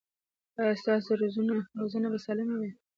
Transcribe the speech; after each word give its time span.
ایا 0.59 0.73
ستاسو 0.81 1.11
روزنه 2.03 2.07
به 2.11 2.19
سالمه 2.25 2.55
وي؟ 2.59 2.69